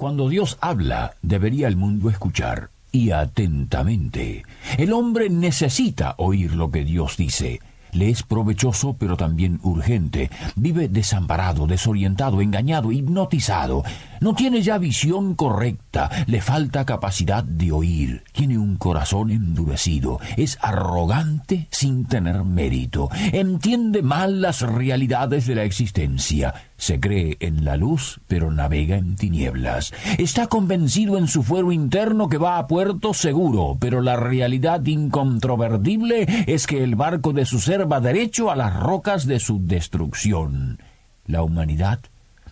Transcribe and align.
Cuando 0.00 0.30
Dios 0.30 0.56
habla, 0.62 1.12
debería 1.20 1.68
el 1.68 1.76
mundo 1.76 2.08
escuchar, 2.08 2.70
y 2.90 3.10
atentamente. 3.10 4.44
El 4.78 4.94
hombre 4.94 5.28
necesita 5.28 6.14
oír 6.16 6.54
lo 6.54 6.70
que 6.70 6.86
Dios 6.86 7.18
dice. 7.18 7.60
Le 7.92 8.08
es 8.08 8.22
provechoso, 8.22 8.94
pero 8.98 9.18
también 9.18 9.60
urgente. 9.62 10.30
Vive 10.56 10.88
desamparado, 10.88 11.66
desorientado, 11.66 12.40
engañado, 12.40 12.92
hipnotizado. 12.92 13.82
No 14.20 14.34
tiene 14.34 14.62
ya 14.62 14.78
visión 14.78 15.34
correcta, 15.34 16.10
le 16.26 16.40
falta 16.40 16.86
capacidad 16.86 17.42
de 17.44 17.72
oír, 17.72 18.22
tiene 18.32 18.58
un 18.58 18.76
corazón 18.76 19.30
endurecido, 19.30 20.20
es 20.36 20.58
arrogante 20.60 21.68
sin 21.70 22.04
tener 22.04 22.44
mérito, 22.44 23.08
entiende 23.32 24.02
mal 24.02 24.42
las 24.42 24.60
realidades 24.60 25.46
de 25.46 25.54
la 25.54 25.64
existencia, 25.64 26.54
se 26.80 26.98
cree 26.98 27.36
en 27.40 27.64
la 27.64 27.76
luz 27.76 28.20
pero 28.26 28.50
navega 28.50 28.96
en 28.96 29.14
tinieblas, 29.14 29.92
está 30.18 30.46
convencido 30.46 31.18
en 31.18 31.28
su 31.28 31.42
fuero 31.42 31.72
interno 31.72 32.28
que 32.28 32.38
va 32.38 32.58
a 32.58 32.66
puerto 32.66 33.12
seguro, 33.12 33.76
pero 33.78 34.00
la 34.00 34.16
realidad 34.16 34.84
incontrovertible 34.86 36.26
es 36.46 36.66
que 36.66 36.82
el 36.82 36.96
barco 36.96 37.34
de 37.34 37.44
su 37.44 37.60
ser 37.60 37.90
va 37.90 38.00
derecho 38.00 38.50
a 38.50 38.56
las 38.56 38.74
rocas 38.74 39.26
de 39.26 39.38
su 39.40 39.64
destrucción. 39.64 40.78
La 41.26 41.42
humanidad 41.42 42.00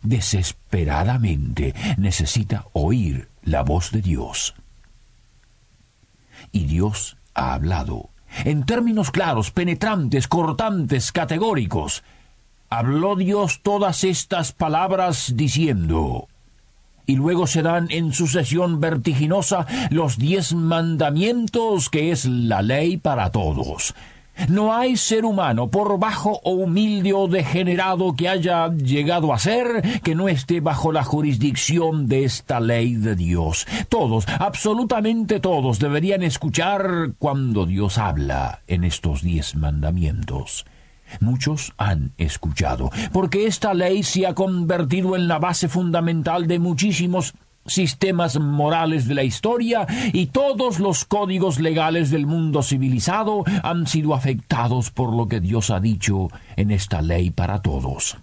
desesperadamente 0.02 1.74
necesita 1.96 2.66
oír 2.74 3.28
la 3.42 3.62
voz 3.62 3.90
de 3.92 4.02
Dios. 4.02 4.54
Y 6.52 6.66
Dios 6.66 7.16
ha 7.34 7.54
hablado, 7.54 8.10
en 8.44 8.64
términos 8.66 9.10
claros, 9.10 9.50
penetrantes, 9.50 10.28
cortantes, 10.28 11.12
categóricos. 11.12 12.04
Habló 12.70 13.16
Dios 13.16 13.60
todas 13.62 14.04
estas 14.04 14.52
palabras 14.52 15.32
diciendo, 15.36 16.28
y 17.06 17.16
luego 17.16 17.46
se 17.46 17.62
dan 17.62 17.86
en 17.90 18.12
sucesión 18.12 18.78
vertiginosa 18.78 19.66
los 19.90 20.18
diez 20.18 20.52
mandamientos 20.52 21.88
que 21.88 22.12
es 22.12 22.26
la 22.26 22.60
ley 22.60 22.98
para 22.98 23.30
todos. 23.30 23.94
No 24.48 24.74
hay 24.74 24.98
ser 24.98 25.24
humano, 25.24 25.68
por 25.68 25.98
bajo 25.98 26.40
o 26.44 26.50
humilde 26.50 27.14
o 27.14 27.26
degenerado 27.26 28.14
que 28.14 28.28
haya 28.28 28.68
llegado 28.68 29.32
a 29.32 29.38
ser, 29.38 30.00
que 30.02 30.14
no 30.14 30.28
esté 30.28 30.60
bajo 30.60 30.92
la 30.92 31.02
jurisdicción 31.02 32.06
de 32.06 32.24
esta 32.24 32.60
ley 32.60 32.94
de 32.94 33.16
Dios. 33.16 33.66
Todos, 33.88 34.26
absolutamente 34.38 35.40
todos, 35.40 35.78
deberían 35.78 36.22
escuchar 36.22 37.12
cuando 37.18 37.64
Dios 37.64 37.96
habla 37.96 38.60
en 38.68 38.84
estos 38.84 39.22
diez 39.22 39.56
mandamientos. 39.56 40.66
Muchos 41.20 41.72
han 41.76 42.12
escuchado, 42.18 42.90
porque 43.12 43.46
esta 43.46 43.74
ley 43.74 44.02
se 44.02 44.26
ha 44.26 44.34
convertido 44.34 45.16
en 45.16 45.28
la 45.28 45.38
base 45.38 45.68
fundamental 45.68 46.46
de 46.46 46.58
muchísimos 46.58 47.34
sistemas 47.68 48.38
morales 48.38 49.06
de 49.06 49.14
la 49.14 49.24
historia 49.24 49.86
y 50.12 50.26
todos 50.26 50.80
los 50.80 51.04
códigos 51.04 51.60
legales 51.60 52.10
del 52.10 52.26
mundo 52.26 52.62
civilizado 52.62 53.44
han 53.62 53.86
sido 53.86 54.14
afectados 54.14 54.90
por 54.90 55.14
lo 55.14 55.28
que 55.28 55.40
Dios 55.40 55.70
ha 55.70 55.80
dicho 55.80 56.28
en 56.56 56.70
esta 56.70 57.02
ley 57.02 57.30
para 57.30 57.60
todos. 57.60 58.16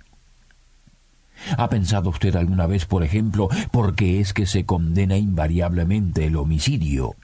¿Ha 1.58 1.70
pensado 1.70 2.10
usted 2.10 2.36
alguna 2.36 2.66
vez, 2.66 2.86
por 2.86 3.04
ejemplo, 3.04 3.50
por 3.72 3.94
qué 3.96 4.20
es 4.20 4.34
que 4.34 4.46
se 4.46 4.66
condena 4.66 5.18
invariablemente 5.18 6.26
el 6.26 6.38
homicidio? 6.38 7.16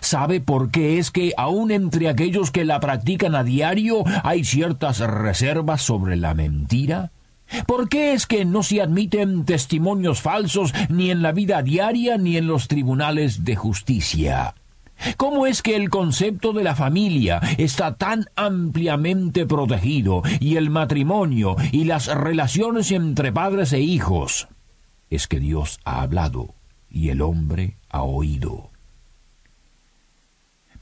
¿Sabe 0.00 0.40
por 0.40 0.70
qué 0.70 0.98
es 0.98 1.10
que 1.10 1.32
aun 1.36 1.70
entre 1.70 2.08
aquellos 2.08 2.50
que 2.50 2.64
la 2.64 2.80
practican 2.80 3.34
a 3.34 3.44
diario 3.44 4.04
hay 4.22 4.44
ciertas 4.44 5.00
reservas 5.00 5.82
sobre 5.82 6.16
la 6.16 6.34
mentira? 6.34 7.10
¿Por 7.66 7.88
qué 7.88 8.14
es 8.14 8.26
que 8.26 8.44
no 8.44 8.62
se 8.62 8.80
admiten 8.80 9.44
testimonios 9.44 10.20
falsos 10.20 10.72
ni 10.88 11.10
en 11.10 11.22
la 11.22 11.32
vida 11.32 11.62
diaria 11.62 12.16
ni 12.16 12.36
en 12.36 12.46
los 12.46 12.68
tribunales 12.68 13.44
de 13.44 13.56
justicia? 13.56 14.54
¿Cómo 15.16 15.46
es 15.46 15.62
que 15.62 15.76
el 15.76 15.90
concepto 15.90 16.52
de 16.52 16.62
la 16.62 16.76
familia 16.76 17.40
está 17.58 17.96
tan 17.96 18.26
ampliamente 18.36 19.46
protegido 19.46 20.22
y 20.38 20.56
el 20.56 20.70
matrimonio 20.70 21.56
y 21.72 21.84
las 21.84 22.06
relaciones 22.06 22.92
entre 22.92 23.32
padres 23.32 23.72
e 23.72 23.80
hijos? 23.80 24.48
Es 25.10 25.26
que 25.26 25.40
Dios 25.40 25.80
ha 25.84 26.02
hablado 26.02 26.54
y 26.88 27.08
el 27.08 27.20
hombre 27.20 27.76
ha 27.90 28.02
oído 28.02 28.71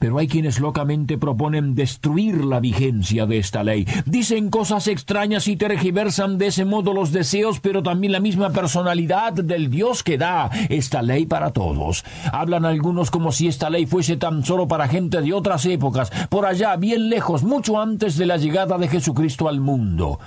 pero 0.01 0.17
hay 0.17 0.27
quienes 0.27 0.59
locamente 0.59 1.19
proponen 1.19 1.75
destruir 1.75 2.43
la 2.43 2.59
vigencia 2.59 3.27
de 3.27 3.37
esta 3.37 3.63
ley. 3.63 3.85
Dicen 4.07 4.49
cosas 4.49 4.87
extrañas 4.87 5.47
y 5.47 5.57
tergiversan 5.57 6.39
de 6.39 6.47
ese 6.47 6.65
modo 6.65 6.91
los 6.91 7.11
deseos, 7.11 7.59
pero 7.59 7.83
también 7.83 8.11
la 8.11 8.19
misma 8.19 8.49
personalidad 8.49 9.31
del 9.33 9.69
Dios 9.69 10.01
que 10.01 10.17
da 10.17 10.49
esta 10.69 11.03
ley 11.03 11.27
para 11.27 11.51
todos. 11.51 12.03
Hablan 12.33 12.65
algunos 12.65 13.11
como 13.11 13.31
si 13.31 13.47
esta 13.47 13.69
ley 13.69 13.85
fuese 13.85 14.17
tan 14.17 14.43
solo 14.43 14.67
para 14.67 14.87
gente 14.87 15.21
de 15.21 15.33
otras 15.33 15.67
épocas, 15.67 16.09
por 16.29 16.47
allá, 16.47 16.75
bien 16.77 17.09
lejos, 17.09 17.43
mucho 17.43 17.79
antes 17.79 18.17
de 18.17 18.25
la 18.25 18.37
llegada 18.37 18.79
de 18.79 18.87
Jesucristo 18.87 19.47
al 19.47 19.61
mundo. 19.61 20.17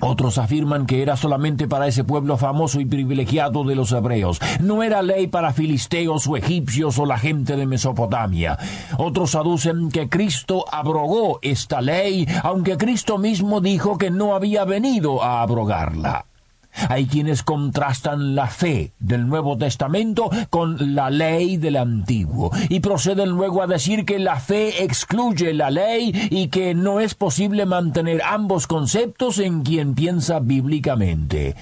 Otros 0.00 0.38
afirman 0.38 0.86
que 0.86 1.02
era 1.02 1.16
solamente 1.16 1.68
para 1.68 1.86
ese 1.86 2.02
pueblo 2.02 2.36
famoso 2.36 2.80
y 2.80 2.84
privilegiado 2.84 3.62
de 3.64 3.76
los 3.76 3.92
hebreos. 3.92 4.40
No 4.60 4.82
era 4.82 5.02
ley 5.02 5.28
para 5.28 5.52
filisteos 5.52 6.26
o 6.26 6.36
egipcios 6.36 6.98
o 6.98 7.06
la 7.06 7.16
gente 7.16 7.56
de 7.56 7.66
Mesopotamia. 7.66 8.58
Otros 8.98 9.36
aducen 9.36 9.90
que 9.90 10.08
Cristo 10.08 10.64
abrogó 10.70 11.38
esta 11.42 11.80
ley, 11.80 12.26
aunque 12.42 12.76
Cristo 12.76 13.18
mismo 13.18 13.60
dijo 13.60 13.96
que 13.96 14.10
no 14.10 14.34
había 14.34 14.64
venido 14.64 15.22
a 15.22 15.42
abrogarla. 15.42 16.26
Hay 16.88 17.06
quienes 17.06 17.42
contrastan 17.42 18.34
la 18.34 18.46
fe 18.48 18.92
del 18.98 19.26
Nuevo 19.26 19.56
Testamento 19.56 20.30
con 20.50 20.94
la 20.94 21.10
ley 21.10 21.56
del 21.56 21.76
Antiguo 21.76 22.50
y 22.68 22.80
proceden 22.80 23.30
luego 23.30 23.62
a 23.62 23.66
decir 23.66 24.04
que 24.04 24.18
la 24.18 24.40
fe 24.40 24.82
excluye 24.84 25.54
la 25.54 25.70
ley 25.70 26.12
y 26.30 26.48
que 26.48 26.74
no 26.74 27.00
es 27.00 27.14
posible 27.14 27.66
mantener 27.66 28.22
ambos 28.22 28.66
conceptos 28.66 29.38
en 29.38 29.62
quien 29.62 29.94
piensa 29.94 30.40
bíblicamente. 30.40 31.54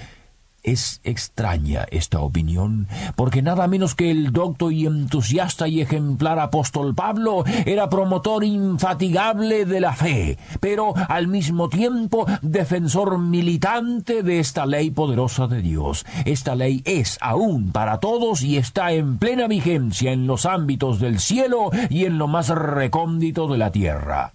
Es 0.62 1.00
extraña 1.02 1.86
esta 1.90 2.20
opinión, 2.20 2.86
porque 3.16 3.42
nada 3.42 3.66
menos 3.66 3.96
que 3.96 4.12
el 4.12 4.32
docto 4.32 4.70
y 4.70 4.86
entusiasta 4.86 5.66
y 5.66 5.80
ejemplar 5.80 6.38
apóstol 6.38 6.94
Pablo 6.94 7.44
era 7.66 7.88
promotor 7.88 8.44
infatigable 8.44 9.64
de 9.64 9.80
la 9.80 9.92
fe, 9.92 10.38
pero 10.60 10.94
al 11.08 11.26
mismo 11.26 11.68
tiempo 11.68 12.26
defensor 12.42 13.18
militante 13.18 14.22
de 14.22 14.38
esta 14.38 14.64
ley 14.64 14.92
poderosa 14.92 15.48
de 15.48 15.62
Dios. 15.62 16.06
Esta 16.26 16.54
ley 16.54 16.82
es 16.84 17.18
aún 17.20 17.72
para 17.72 17.98
todos 17.98 18.42
y 18.42 18.56
está 18.56 18.92
en 18.92 19.18
plena 19.18 19.48
vigencia 19.48 20.12
en 20.12 20.28
los 20.28 20.46
ámbitos 20.46 21.00
del 21.00 21.18
cielo 21.18 21.70
y 21.90 22.04
en 22.04 22.18
lo 22.18 22.28
más 22.28 22.50
recóndito 22.50 23.48
de 23.48 23.58
la 23.58 23.72
tierra. 23.72 24.32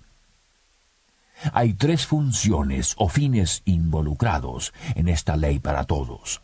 Hay 1.54 1.74
tres 1.74 2.06
funciones 2.06 2.96
o 2.98 3.10
fines 3.10 3.62
involucrados 3.66 4.74
en 4.96 5.08
esta 5.08 5.36
ley 5.36 5.60
para 5.60 5.84
todos. 5.86 6.42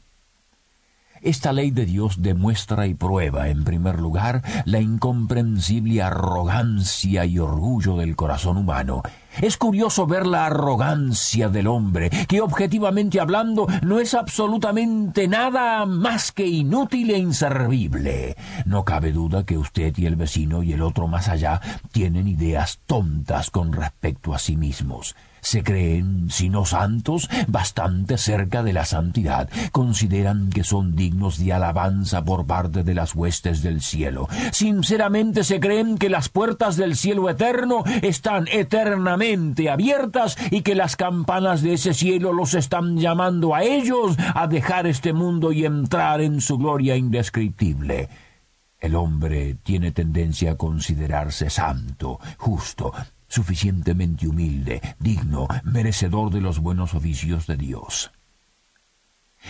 Esta 1.23 1.53
ley 1.53 1.71
de 1.71 1.85
Dios 1.85 2.21
demuestra 2.21 2.85
y 2.85 2.95
prueba, 2.95 3.47
en 3.47 3.63
primer 3.63 3.97
lugar, 3.97 4.43
la 4.65 4.81
incomprensible 4.81 6.01
arrogancia 6.01 7.23
y 7.23 7.39
orgullo 7.39 7.95
del 7.95 8.17
corazón 8.17 8.57
humano. 8.57 9.03
Es 9.41 9.57
curioso 9.57 10.05
ver 10.05 10.25
la 10.25 10.45
arrogancia 10.45 11.49
del 11.49 11.67
hombre, 11.67 12.09
que 12.27 12.41
objetivamente 12.41 13.19
hablando 13.19 13.67
no 13.81 13.99
es 13.99 14.13
absolutamente 14.13 15.27
nada 15.27 15.85
más 15.85 16.31
que 16.31 16.45
inútil 16.45 17.11
e 17.11 17.17
inservible. 17.17 18.37
No 18.65 18.85
cabe 18.85 19.11
duda 19.11 19.45
que 19.45 19.57
usted 19.57 19.93
y 19.97 20.05
el 20.05 20.15
vecino 20.15 20.63
y 20.63 20.73
el 20.73 20.81
otro 20.81 21.07
más 21.07 21.29
allá 21.29 21.61
tienen 21.91 22.27
ideas 22.27 22.79
tontas 22.85 23.49
con 23.49 23.73
respecto 23.73 24.33
a 24.33 24.39
sí 24.39 24.55
mismos. 24.55 25.15
se 25.43 25.61
creen, 25.61 26.29
si 26.29 26.49
no 26.49 26.65
santos, 26.65 27.29
bastante 27.47 28.17
cerca 28.17 28.63
de 28.63 28.71
la 28.71 28.85
santidad. 28.85 29.49
Consideran 29.73 30.49
que 30.49 30.63
son 30.63 30.95
dignos 30.95 31.37
de 31.37 31.51
alabanza 31.51 32.23
por 32.23 32.45
parte 32.45 32.83
de 32.83 32.95
las 32.95 33.13
huestes 33.13 33.61
del 33.61 33.81
cielo. 33.81 34.29
Sinceramente 34.53 35.43
se 35.43 35.59
creen 35.59 35.97
que 35.97 36.09
las 36.09 36.29
puertas 36.29 36.77
del 36.77 36.95
cielo 36.95 37.29
eterno 37.29 37.83
están 38.01 38.47
eternamente 38.51 39.22
abiertas 39.71 40.37
y 40.51 40.61
que 40.61 40.75
las 40.75 40.95
campanas 40.95 41.61
de 41.61 41.73
ese 41.73 41.93
cielo 41.93 42.33
los 42.33 42.53
están 42.53 42.97
llamando 42.97 43.55
a 43.55 43.63
ellos 43.63 44.17
a 44.35 44.47
dejar 44.47 44.85
este 44.85 45.13
mundo 45.13 45.51
y 45.51 45.65
entrar 45.65 46.21
en 46.21 46.41
su 46.41 46.57
gloria 46.57 46.95
indescriptible. 46.97 48.09
El 48.79 48.95
hombre 48.95 49.55
tiene 49.63 49.91
tendencia 49.91 50.51
a 50.51 50.57
considerarse 50.57 51.49
santo, 51.49 52.19
justo, 52.37 52.91
suficientemente 53.27 54.27
humilde, 54.27 54.81
digno, 54.99 55.47
merecedor 55.63 56.29
de 56.29 56.41
los 56.41 56.59
buenos 56.59 56.93
oficios 56.93 57.47
de 57.47 57.55
Dios. 57.55 58.11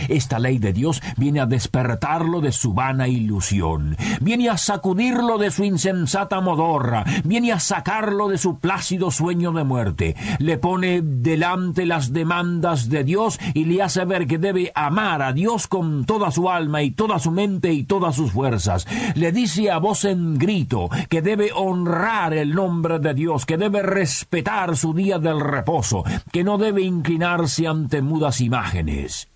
Esta 0.09 0.39
ley 0.39 0.57
de 0.57 0.73
Dios 0.73 1.01
viene 1.17 1.39
a 1.39 1.45
despertarlo 1.45 2.41
de 2.41 2.51
su 2.51 2.73
vana 2.73 3.07
ilusión, 3.07 3.95
viene 4.21 4.49
a 4.49 4.57
sacudirlo 4.57 5.37
de 5.37 5.51
su 5.51 5.63
insensata 5.63 6.41
modorra, 6.41 7.03
viene 7.23 7.51
a 7.51 7.59
sacarlo 7.59 8.27
de 8.27 8.37
su 8.37 8.59
plácido 8.59 9.11
sueño 9.11 9.51
de 9.51 9.63
muerte, 9.63 10.15
le 10.39 10.57
pone 10.57 11.01
delante 11.01 11.85
las 11.85 12.13
demandas 12.13 12.89
de 12.89 13.03
Dios 13.03 13.39
y 13.53 13.65
le 13.65 13.81
hace 13.81 14.05
ver 14.05 14.27
que 14.27 14.37
debe 14.37 14.71
amar 14.75 15.21
a 15.21 15.33
Dios 15.33 15.67
con 15.67 16.05
toda 16.05 16.31
su 16.31 16.49
alma 16.49 16.81
y 16.81 16.91
toda 16.91 17.19
su 17.19 17.31
mente 17.31 17.71
y 17.73 17.83
todas 17.83 18.15
sus 18.15 18.31
fuerzas. 18.31 18.87
Le 19.15 19.31
dice 19.31 19.71
a 19.71 19.77
voz 19.77 20.05
en 20.05 20.37
grito 20.37 20.89
que 21.09 21.21
debe 21.21 21.51
honrar 21.53 22.33
el 22.33 22.53
nombre 22.53 22.99
de 22.99 23.13
Dios, 23.13 23.45
que 23.45 23.57
debe 23.57 23.81
respetar 23.81 24.75
su 24.75 24.93
día 24.93 25.19
del 25.19 25.39
reposo, 25.39 26.03
que 26.31 26.43
no 26.43 26.57
debe 26.57 26.81
inclinarse 26.81 27.67
ante 27.67 28.01
mudas 28.01 28.41
imágenes. 28.41 29.32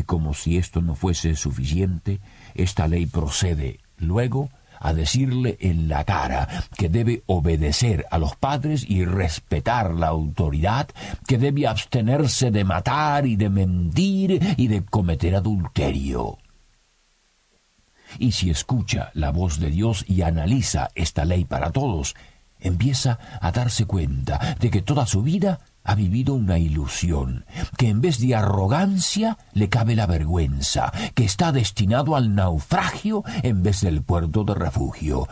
Y 0.00 0.02
como 0.02 0.32
si 0.32 0.56
esto 0.56 0.80
no 0.80 0.94
fuese 0.94 1.36
suficiente, 1.36 2.20
esta 2.54 2.88
ley 2.88 3.04
procede 3.04 3.80
luego 3.98 4.48
a 4.78 4.94
decirle 4.94 5.58
en 5.60 5.90
la 5.90 6.04
cara 6.04 6.48
que 6.78 6.88
debe 6.88 7.22
obedecer 7.26 8.06
a 8.10 8.16
los 8.16 8.34
padres 8.34 8.88
y 8.88 9.04
respetar 9.04 9.94
la 9.94 10.06
autoridad, 10.06 10.88
que 11.28 11.36
debe 11.36 11.66
abstenerse 11.66 12.50
de 12.50 12.64
matar 12.64 13.26
y 13.26 13.36
de 13.36 13.50
mentir 13.50 14.54
y 14.56 14.68
de 14.68 14.82
cometer 14.86 15.36
adulterio. 15.36 16.38
Y 18.18 18.32
si 18.32 18.48
escucha 18.48 19.10
la 19.12 19.32
voz 19.32 19.60
de 19.60 19.68
Dios 19.68 20.06
y 20.08 20.22
analiza 20.22 20.88
esta 20.94 21.26
ley 21.26 21.44
para 21.44 21.72
todos, 21.72 22.16
empieza 22.58 23.18
a 23.38 23.52
darse 23.52 23.84
cuenta 23.84 24.56
de 24.58 24.70
que 24.70 24.80
toda 24.80 25.04
su 25.04 25.22
vida 25.22 25.60
ha 25.84 25.94
vivido 25.94 26.34
una 26.34 26.58
ilusión, 26.58 27.44
que 27.76 27.88
en 27.88 28.00
vez 28.00 28.20
de 28.20 28.34
arrogancia 28.34 29.38
le 29.52 29.68
cabe 29.68 29.96
la 29.96 30.06
vergüenza, 30.06 30.92
que 31.14 31.24
está 31.24 31.52
destinado 31.52 32.16
al 32.16 32.34
naufragio 32.34 33.24
en 33.42 33.62
vez 33.62 33.80
del 33.80 34.02
puerto 34.02 34.44
de 34.44 34.54
refugio. 34.54 35.26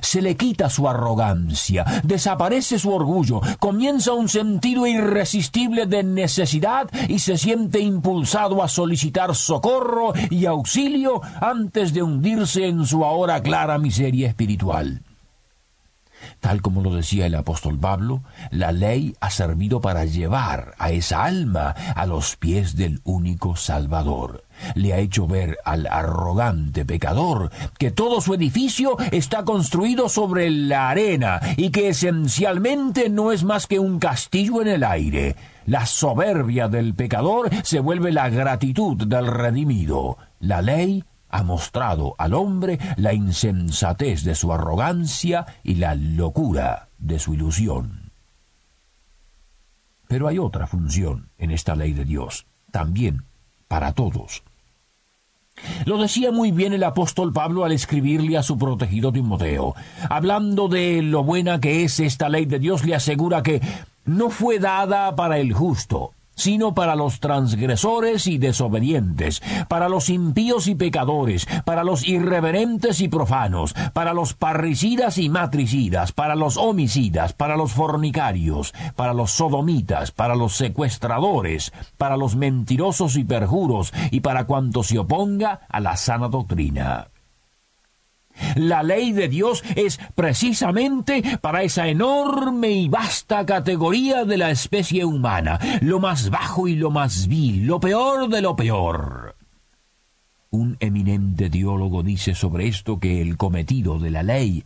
Se 0.00 0.22
le 0.22 0.36
quita 0.36 0.70
su 0.70 0.88
arrogancia, 0.88 1.84
desaparece 2.04 2.78
su 2.78 2.90
orgullo, 2.90 3.40
comienza 3.58 4.14
un 4.14 4.28
sentido 4.28 4.86
irresistible 4.86 5.86
de 5.86 6.02
necesidad 6.02 6.88
y 7.08 7.18
se 7.18 7.36
siente 7.36 7.80
impulsado 7.80 8.62
a 8.62 8.68
solicitar 8.68 9.34
socorro 9.34 10.14
y 10.30 10.46
auxilio 10.46 11.20
antes 11.40 11.92
de 11.92 12.02
hundirse 12.02 12.66
en 12.66 12.86
su 12.86 13.04
ahora 13.04 13.42
clara 13.42 13.78
miseria 13.78 14.28
espiritual. 14.28 15.02
Tal 16.44 16.60
como 16.60 16.82
lo 16.82 16.94
decía 16.94 17.24
el 17.24 17.36
apóstol 17.36 17.78
Pablo, 17.78 18.22
la 18.50 18.70
ley 18.70 19.16
ha 19.20 19.30
servido 19.30 19.80
para 19.80 20.04
llevar 20.04 20.74
a 20.76 20.90
esa 20.90 21.24
alma 21.24 21.70
a 21.70 22.04
los 22.04 22.36
pies 22.36 22.76
del 22.76 23.00
único 23.04 23.56
Salvador. 23.56 24.44
Le 24.74 24.92
ha 24.92 24.98
hecho 24.98 25.26
ver 25.26 25.56
al 25.64 25.86
arrogante 25.86 26.84
pecador 26.84 27.50
que 27.78 27.90
todo 27.90 28.20
su 28.20 28.34
edificio 28.34 28.98
está 29.10 29.44
construido 29.44 30.10
sobre 30.10 30.50
la 30.50 30.90
arena 30.90 31.40
y 31.56 31.70
que 31.70 31.88
esencialmente 31.88 33.08
no 33.08 33.32
es 33.32 33.42
más 33.42 33.66
que 33.66 33.78
un 33.78 33.98
castillo 33.98 34.60
en 34.60 34.68
el 34.68 34.84
aire. 34.84 35.36
La 35.64 35.86
soberbia 35.86 36.68
del 36.68 36.94
pecador 36.94 37.48
se 37.62 37.80
vuelve 37.80 38.12
la 38.12 38.28
gratitud 38.28 39.06
del 39.06 39.28
redimido. 39.28 40.18
La 40.40 40.60
ley 40.60 41.04
ha 41.34 41.42
mostrado 41.42 42.14
al 42.18 42.32
hombre 42.32 42.78
la 42.96 43.12
insensatez 43.12 44.22
de 44.22 44.36
su 44.36 44.52
arrogancia 44.52 45.46
y 45.64 45.74
la 45.74 45.96
locura 45.96 46.90
de 46.98 47.18
su 47.18 47.34
ilusión. 47.34 48.12
Pero 50.06 50.28
hay 50.28 50.38
otra 50.38 50.68
función 50.68 51.30
en 51.38 51.50
esta 51.50 51.74
ley 51.74 51.92
de 51.92 52.04
Dios, 52.04 52.46
también 52.70 53.24
para 53.66 53.94
todos. 53.94 54.44
Lo 55.86 55.98
decía 55.98 56.30
muy 56.30 56.52
bien 56.52 56.72
el 56.72 56.84
apóstol 56.84 57.32
Pablo 57.32 57.64
al 57.64 57.72
escribirle 57.72 58.38
a 58.38 58.44
su 58.44 58.56
protegido 58.56 59.12
Timoteo. 59.12 59.74
Hablando 60.08 60.68
de 60.68 61.02
lo 61.02 61.24
buena 61.24 61.60
que 61.60 61.82
es 61.82 61.98
esta 61.98 62.28
ley 62.28 62.44
de 62.44 62.60
Dios, 62.60 62.84
le 62.84 62.94
asegura 62.94 63.42
que 63.42 63.60
no 64.04 64.30
fue 64.30 64.60
dada 64.60 65.16
para 65.16 65.38
el 65.38 65.52
justo, 65.52 66.12
sino 66.34 66.74
para 66.74 66.96
los 66.96 67.20
transgresores 67.20 68.26
y 68.26 68.38
desobedientes, 68.38 69.42
para 69.68 69.88
los 69.88 70.08
impíos 70.08 70.66
y 70.66 70.74
pecadores, 70.74 71.46
para 71.64 71.84
los 71.84 72.06
irreverentes 72.06 73.00
y 73.00 73.08
profanos, 73.08 73.74
para 73.92 74.14
los 74.14 74.34
parricidas 74.34 75.18
y 75.18 75.28
matricidas, 75.28 76.12
para 76.12 76.34
los 76.34 76.56
homicidas, 76.56 77.32
para 77.32 77.56
los 77.56 77.72
fornicarios, 77.72 78.74
para 78.96 79.14
los 79.14 79.32
sodomitas, 79.32 80.10
para 80.10 80.34
los 80.34 80.56
secuestradores, 80.56 81.72
para 81.96 82.16
los 82.16 82.36
mentirosos 82.36 83.16
y 83.16 83.24
perjuros, 83.24 83.92
y 84.10 84.20
para 84.20 84.46
cuanto 84.46 84.82
se 84.82 84.98
oponga 84.98 85.60
a 85.68 85.80
la 85.80 85.96
sana 85.96 86.28
doctrina. 86.28 87.08
La 88.56 88.82
ley 88.82 89.12
de 89.12 89.28
Dios 89.28 89.62
es 89.76 89.98
precisamente 90.14 91.22
para 91.40 91.62
esa 91.62 91.88
enorme 91.88 92.70
y 92.70 92.88
vasta 92.88 93.46
categoría 93.46 94.24
de 94.24 94.36
la 94.36 94.50
especie 94.50 95.04
humana, 95.04 95.58
lo 95.80 96.00
más 96.00 96.30
bajo 96.30 96.68
y 96.68 96.76
lo 96.76 96.90
más 96.90 97.28
vil, 97.28 97.66
lo 97.66 97.80
peor 97.80 98.28
de 98.28 98.42
lo 98.42 98.56
peor. 98.56 99.36
Un 100.50 100.76
eminente 100.80 101.50
teólogo 101.50 102.02
dice 102.02 102.34
sobre 102.34 102.68
esto 102.68 103.00
que 103.00 103.20
el 103.20 103.36
cometido 103.36 103.98
de 103.98 104.10
la 104.10 104.22
ley 104.22 104.64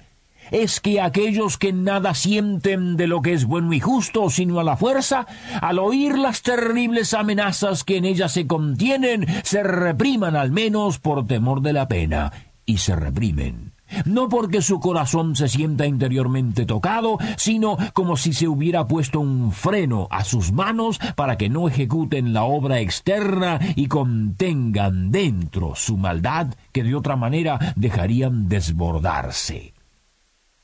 es 0.50 0.80
que 0.80 1.00
aquellos 1.00 1.58
que 1.58 1.72
nada 1.72 2.14
sienten 2.14 2.96
de 2.96 3.06
lo 3.06 3.22
que 3.22 3.32
es 3.32 3.44
bueno 3.44 3.72
y 3.72 3.80
justo, 3.80 4.30
sino 4.30 4.60
a 4.60 4.64
la 4.64 4.76
fuerza, 4.76 5.26
al 5.60 5.78
oír 5.78 6.16
las 6.16 6.42
terribles 6.42 7.14
amenazas 7.14 7.84
que 7.84 7.98
en 7.98 8.04
ella 8.04 8.28
se 8.28 8.46
contienen, 8.46 9.26
se 9.44 9.62
repriman 9.62 10.36
al 10.36 10.50
menos 10.50 10.98
por 10.98 11.26
temor 11.26 11.60
de 11.60 11.72
la 11.72 11.88
pena 11.88 12.32
y 12.68 12.76
se 12.76 12.94
reprimen. 12.94 13.72
No 14.04 14.28
porque 14.28 14.60
su 14.60 14.78
corazón 14.78 15.34
se 15.34 15.48
sienta 15.48 15.86
interiormente 15.86 16.66
tocado, 16.66 17.16
sino 17.38 17.78
como 17.94 18.18
si 18.18 18.34
se 18.34 18.46
hubiera 18.46 18.86
puesto 18.86 19.20
un 19.20 19.52
freno 19.52 20.06
a 20.10 20.22
sus 20.22 20.52
manos 20.52 21.00
para 21.16 21.38
que 21.38 21.48
no 21.48 21.66
ejecuten 21.66 22.34
la 22.34 22.44
obra 22.44 22.80
externa 22.80 23.58
y 23.74 23.88
contengan 23.88 25.10
dentro 25.10 25.74
su 25.74 25.96
maldad 25.96 26.48
que 26.70 26.84
de 26.84 26.94
otra 26.94 27.16
manera 27.16 27.72
dejarían 27.74 28.48
desbordarse. 28.48 29.72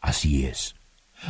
Así 0.02 0.44
es. 0.44 0.74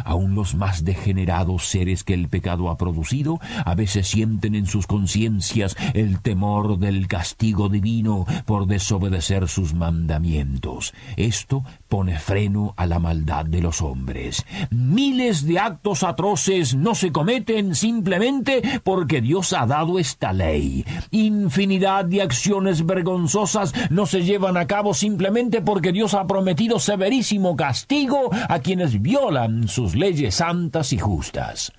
Aun 0.04 0.34
los 0.34 0.54
más 0.54 0.84
degenerados 0.84 1.66
seres 1.66 2.04
que 2.04 2.14
el 2.14 2.28
pecado 2.28 2.70
ha 2.70 2.76
producido 2.76 3.38
a 3.64 3.74
veces 3.74 4.08
sienten 4.08 4.54
en 4.54 4.66
sus 4.66 4.86
conciencias 4.86 5.76
el 5.94 6.20
temor 6.20 6.78
del 6.78 7.06
castigo 7.06 7.68
divino 7.68 8.26
por 8.46 8.66
desobedecer 8.66 9.48
sus 9.48 9.74
mandamientos. 9.74 10.94
Esto 11.16 11.64
pone 11.88 12.18
freno 12.18 12.74
a 12.76 12.86
la 12.86 12.98
maldad 12.98 13.44
de 13.44 13.60
los 13.60 13.82
hombres. 13.82 14.44
Miles 14.70 15.46
de 15.46 15.58
actos 15.58 16.02
atroces 16.02 16.74
no 16.74 16.94
se 16.94 17.12
cometen 17.12 17.74
simplemente 17.74 18.62
porque 18.82 19.20
Dios 19.20 19.52
ha 19.52 19.66
dado 19.66 19.98
esta 19.98 20.32
ley. 20.32 20.84
Infinidad 21.10 22.04
de 22.04 22.22
acciones 22.22 22.84
vergonzosas 22.84 23.72
no 23.90 24.06
se 24.06 24.22
llevan 24.22 24.56
a 24.56 24.66
cabo 24.66 24.94
simplemente 24.94 25.62
porque 25.62 25.92
Dios 25.92 26.14
ha 26.14 26.26
prometido 26.26 26.78
severísimo 26.78 27.56
castigo 27.56 28.30
a 28.48 28.58
quienes 28.58 29.00
violan 29.00 29.68
sus 29.74 29.96
leyes 29.96 30.36
santas 30.36 30.92
y 30.92 30.98
justas. 30.98 31.72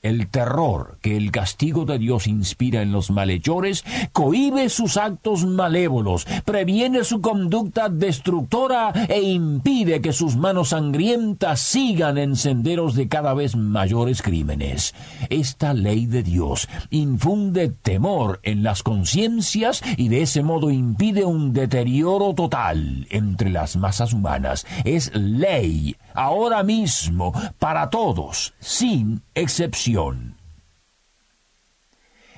El 0.00 0.28
terror 0.28 0.98
que 1.02 1.16
el 1.16 1.32
castigo 1.32 1.84
de 1.84 1.98
Dios 1.98 2.28
inspira 2.28 2.82
en 2.82 2.92
los 2.92 3.10
malhechores 3.10 3.84
cohibe 4.12 4.68
sus 4.68 4.96
actos 4.96 5.44
malévolos, 5.44 6.24
previene 6.44 7.02
su 7.02 7.20
conducta 7.20 7.88
destructora 7.88 8.92
e 9.08 9.20
impide 9.22 10.00
que 10.00 10.12
sus 10.12 10.36
manos 10.36 10.68
sangrientas 10.68 11.60
sigan 11.60 12.16
en 12.16 12.36
senderos 12.36 12.94
de 12.94 13.08
cada 13.08 13.34
vez 13.34 13.56
mayores 13.56 14.22
crímenes. 14.22 14.94
Esta 15.30 15.74
ley 15.74 16.06
de 16.06 16.22
Dios 16.22 16.68
infunde 16.90 17.68
temor 17.68 18.38
en 18.44 18.62
las 18.62 18.84
conciencias 18.84 19.82
y 19.96 20.10
de 20.10 20.22
ese 20.22 20.44
modo 20.44 20.70
impide 20.70 21.24
un 21.24 21.52
deterioro 21.52 22.34
total 22.34 23.08
entre 23.10 23.50
las 23.50 23.76
masas 23.76 24.12
humanas. 24.12 24.64
Es 24.84 25.10
ley 25.12 25.96
ahora 26.18 26.64
mismo 26.64 27.32
para 27.58 27.90
todos, 27.90 28.52
sin 28.58 29.22
excepción. 29.34 30.36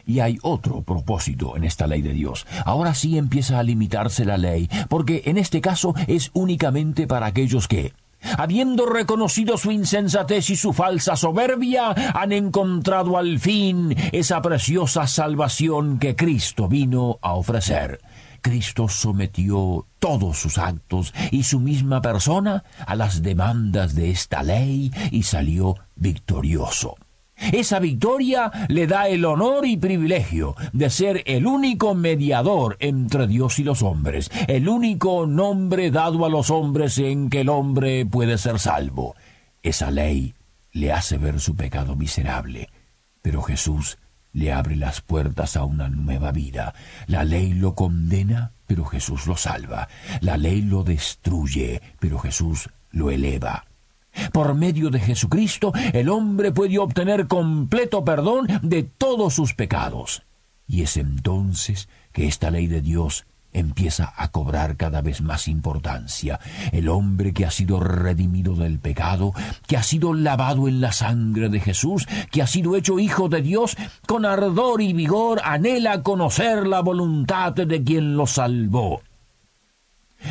Y 0.05 0.21
hay 0.21 0.39
otro 0.43 0.83
propósito 0.83 1.57
en 1.57 1.65
esta 1.65 1.87
ley 1.87 2.03
de 2.03 2.13
Dios. 2.13 2.47
Ahora 2.67 2.95
sí 2.95 3.17
empieza 3.17 3.59
a 3.59 3.63
limitarse 3.63 4.25
la 4.25 4.37
ley, 4.37 4.69
porque 4.89 5.23
en 5.25 5.39
este 5.39 5.61
caso 5.61 5.95
es 6.09 6.31
únicamente 6.35 7.07
para 7.07 7.27
aquellos 7.27 7.69
que, 7.69 7.95
habiendo 8.37 8.85
reconocido 8.85 9.57
su 9.57 9.71
insensatez 9.71 10.51
y 10.51 10.57
su 10.57 10.75
falsa 10.75 11.17
soberbia, 11.17 11.95
han 12.15 12.33
encontrado 12.33 13.17
al 13.17 13.39
fin 13.39 13.97
esa 14.13 14.43
preciosa 14.43 15.07
salvación 15.07 15.99
que 15.99 16.17
Cristo 16.17 16.69
vino 16.69 17.19
a 17.23 17.35
ofrecer. 17.35 18.01
Cristo 18.41 18.89
sometió 18.89 19.87
todos 19.99 20.39
sus 20.39 20.59
actos 20.59 21.15
y 21.31 21.43
su 21.45 21.61
misma 21.61 22.01
persona 22.01 22.65
a 22.87 22.95
las 22.95 23.23
demandas 23.23 23.95
de 23.95 24.11
esta 24.11 24.43
ley 24.43 24.91
y 25.11 25.23
salió 25.23 25.77
victorioso. 25.97 26.97
Esa 27.53 27.79
victoria 27.79 28.51
le 28.69 28.87
da 28.87 29.09
el 29.09 29.25
honor 29.25 29.67
y 29.67 29.79
privilegio 29.79 30.55
de 30.73 30.91
ser 30.91 31.23
el 31.25 31.47
único 31.47 31.95
mediador 31.95 32.77
entre 32.81 33.27
Dios 33.27 33.59
y 33.59 33.65
los 33.65 33.83
hombres, 33.83 34.31
el 34.47 34.69
único 34.69 35.27
nombre 35.27 35.91
dado 35.91 36.27
a 36.27 36.29
los 36.29 36.51
hombres 36.51 36.99
en 36.99 37.31
que 37.31 37.41
el 37.41 37.49
hombre 37.49 38.05
puede 38.05 38.37
ser 38.37 38.59
salvo. 38.59 39.15
Esa 39.63 39.91
ley 39.91 40.35
le 40.73 40.93
hace 40.93 41.17
ver 41.17 41.41
su 41.41 41.57
pecado 41.57 41.97
miserable, 41.97 42.69
pero 43.23 43.43
Jesús 43.43 43.97
le 44.33 44.53
abre 44.53 44.77
las 44.77 45.01
puertas 45.01 45.57
a 45.57 45.65
una 45.65 45.89
nueva 45.89 46.33
vida. 46.33 46.75
La 47.07 47.25
ley 47.25 47.53
lo 47.55 47.75
condena, 47.75 48.53
pero 48.67 48.85
Jesús 48.85 49.27
lo 49.27 49.37
salva. 49.37 49.89
La 50.21 50.37
ley 50.37 50.63
lo 50.63 50.85
destruye, 50.85 51.83
pero 51.99 52.19
Jesús 52.19 52.71
lo 52.91 53.11
eleva. 53.11 53.67
Por 54.33 54.55
medio 54.55 54.91
de 54.91 55.01
Jesucristo, 55.01 55.73
el 55.93 56.09
hombre 56.09 56.53
puede 56.53 56.79
obtener 56.79 57.27
completo 57.27 58.05
perdón 58.05 58.47
de 58.63 58.83
todos 58.83 59.35
sus 59.35 59.55
pecados. 59.55 60.23
Y 60.67 60.83
es 60.83 60.97
entonces 60.97 61.89
que 62.13 62.27
esta 62.27 62.51
ley 62.51 62.67
de 62.67 62.81
Dios 62.81 63.27
empieza 63.53 64.13
a 64.17 64.31
cobrar 64.31 64.77
cada 64.77 65.01
vez 65.03 65.21
más 65.21 65.49
importancia. 65.49 66.41
El 66.73 66.89
hombre 66.89 67.33
que 67.33 67.45
ha 67.47 67.51
sido 67.51 67.81
redimido 67.81 68.55
del 68.55 68.79
pecado, 68.79 69.33
que 69.67 69.77
ha 69.77 69.83
sido 69.83 70.15
lavado 70.15 70.69
en 70.69 70.81
la 70.81 70.93
sangre 70.93 71.49
de 71.49 71.61
Jesús, 71.61 72.07
que 72.31 72.43
ha 72.43 72.47
sido 72.47 72.77
hecho 72.77 72.99
hijo 72.99 73.29
de 73.29 73.43
Dios, 73.43 73.77
con 74.07 74.25
ardor 74.25 74.81
y 74.81 74.93
vigor 74.93 75.41
anhela 75.45 76.03
conocer 76.03 76.67
la 76.67 76.81
voluntad 76.81 77.53
de 77.53 77.83
quien 77.83 78.17
lo 78.17 78.27
salvó. 78.27 79.03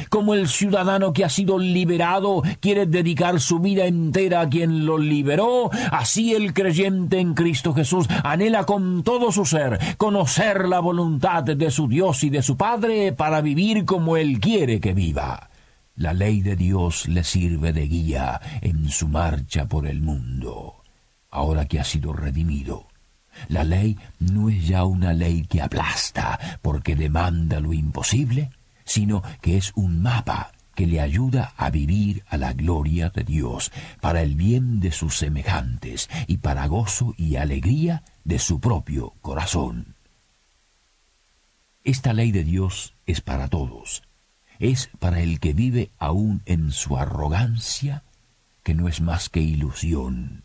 Como 0.09 0.33
el 0.33 0.47
ciudadano 0.47 1.13
que 1.13 1.25
ha 1.25 1.29
sido 1.29 1.59
liberado 1.59 2.41
quiere 2.59 2.85
dedicar 2.85 3.39
su 3.39 3.59
vida 3.59 3.85
entera 3.85 4.41
a 4.41 4.49
quien 4.49 4.85
lo 4.85 4.97
liberó, 4.97 5.69
así 5.91 6.33
el 6.33 6.53
creyente 6.53 7.19
en 7.19 7.33
Cristo 7.33 7.73
Jesús 7.73 8.07
anhela 8.23 8.65
con 8.65 9.03
todo 9.03 9.31
su 9.31 9.45
ser 9.45 9.79
conocer 9.97 10.67
la 10.67 10.79
voluntad 10.79 11.43
de 11.43 11.71
su 11.71 11.87
Dios 11.87 12.23
y 12.23 12.29
de 12.29 12.41
su 12.41 12.57
Padre 12.57 13.13
para 13.13 13.41
vivir 13.41 13.85
como 13.85 14.17
Él 14.17 14.39
quiere 14.39 14.79
que 14.79 14.93
viva. 14.93 15.49
La 15.95 16.13
ley 16.13 16.41
de 16.41 16.55
Dios 16.55 17.07
le 17.09 17.23
sirve 17.23 17.73
de 17.73 17.87
guía 17.87 18.39
en 18.61 18.89
su 18.89 19.07
marcha 19.09 19.67
por 19.67 19.85
el 19.85 20.01
mundo. 20.01 20.75
Ahora 21.29 21.65
que 21.65 21.79
ha 21.79 21.83
sido 21.83 22.13
redimido, 22.13 22.87
la 23.47 23.63
ley 23.63 23.97
no 24.19 24.49
es 24.49 24.67
ya 24.67 24.85
una 24.85 25.13
ley 25.13 25.45
que 25.45 25.61
aplasta 25.61 26.39
porque 26.61 26.95
demanda 26.95 27.59
lo 27.59 27.73
imposible, 27.73 28.49
sino 28.89 29.21
que 29.41 29.55
es 29.55 29.71
un 29.75 30.01
mapa 30.01 30.51
que 30.73 30.87
le 30.87 30.99
ayuda 30.99 31.53
a 31.57 31.69
vivir 31.69 32.23
a 32.27 32.37
la 32.37 32.53
gloria 32.53 33.11
de 33.11 33.23
Dios, 33.23 33.71
para 34.01 34.23
el 34.23 34.33
bien 34.33 34.79
de 34.79 34.91
sus 34.91 35.15
semejantes 35.15 36.09
y 36.25 36.37
para 36.37 36.65
gozo 36.65 37.13
y 37.15 37.35
alegría 37.35 38.03
de 38.23 38.39
su 38.39 38.59
propio 38.59 39.13
corazón. 39.21 39.95
Esta 41.83 42.13
ley 42.13 42.31
de 42.31 42.43
Dios 42.43 42.95
es 43.05 43.21
para 43.21 43.47
todos, 43.47 44.01
es 44.57 44.89
para 44.97 45.21
el 45.21 45.39
que 45.39 45.53
vive 45.53 45.91
aún 45.99 46.41
en 46.45 46.71
su 46.71 46.97
arrogancia, 46.97 48.03
que 48.63 48.73
no 48.73 48.87
es 48.87 49.01
más 49.01 49.29
que 49.29 49.41
ilusión, 49.41 50.43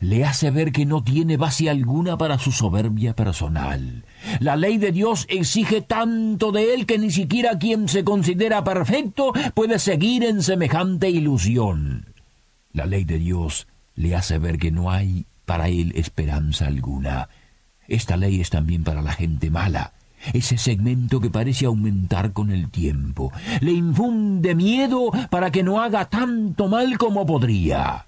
le 0.00 0.24
hace 0.24 0.50
ver 0.50 0.72
que 0.72 0.86
no 0.86 1.02
tiene 1.02 1.36
base 1.36 1.68
alguna 1.68 2.16
para 2.16 2.38
su 2.38 2.52
soberbia 2.52 3.14
personal. 3.14 4.04
La 4.38 4.56
ley 4.56 4.78
de 4.78 4.92
Dios 4.92 5.26
exige 5.28 5.80
tanto 5.80 6.52
de 6.52 6.74
él 6.74 6.86
que 6.86 6.98
ni 6.98 7.10
siquiera 7.10 7.58
quien 7.58 7.88
se 7.88 8.04
considera 8.04 8.62
perfecto 8.64 9.32
puede 9.54 9.78
seguir 9.78 10.24
en 10.24 10.42
semejante 10.42 11.10
ilusión. 11.10 12.14
La 12.72 12.86
ley 12.86 13.04
de 13.04 13.18
Dios 13.18 13.66
le 13.94 14.14
hace 14.14 14.38
ver 14.38 14.58
que 14.58 14.70
no 14.70 14.90
hay 14.90 15.26
para 15.44 15.68
él 15.68 15.92
esperanza 15.96 16.66
alguna. 16.66 17.28
Esta 17.88 18.16
ley 18.16 18.40
es 18.40 18.50
también 18.50 18.84
para 18.84 19.02
la 19.02 19.12
gente 19.12 19.50
mala, 19.50 19.94
ese 20.32 20.58
segmento 20.58 21.20
que 21.20 21.30
parece 21.30 21.66
aumentar 21.66 22.32
con 22.32 22.52
el 22.52 22.70
tiempo. 22.70 23.32
Le 23.60 23.72
infunde 23.72 24.54
miedo 24.54 25.10
para 25.28 25.50
que 25.50 25.64
no 25.64 25.82
haga 25.82 26.04
tanto 26.04 26.68
mal 26.68 26.98
como 26.98 27.26
podría 27.26 28.04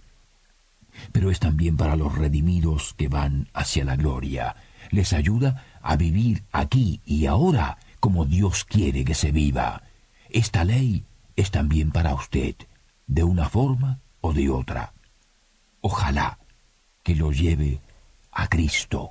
pero 1.13 1.31
es 1.31 1.41
también 1.41 1.77
para 1.77 1.97
los 1.97 2.17
redimidos 2.17 2.95
que 2.97 3.09
van 3.09 3.49
hacia 3.53 3.85
la 3.85 3.97
gloria. 3.97 4.57
Les 4.91 5.13
ayuda 5.13 5.65
a 5.81 5.97
vivir 5.97 6.45
aquí 6.53 7.01
y 7.05 7.27
ahora 7.27 7.79
como 8.01 8.25
Dios 8.25 8.65
quiere 8.65 9.05
que 9.05 9.15
se 9.15 9.31
viva. 9.31 9.83
Esta 10.29 10.65
ley 10.65 11.05
es 11.37 11.51
también 11.51 11.93
para 11.93 12.15
usted, 12.15 12.57
de 13.07 13.25
una 13.25 13.49
forma 13.49 14.01
o 14.21 14.33
de 14.33 14.51
otra. 14.51 14.93
Ojalá 15.81 16.39
que 17.03 17.15
lo 17.15 17.33
lleve 17.33 17.81
a 18.31 18.49
Cristo. 18.49 19.11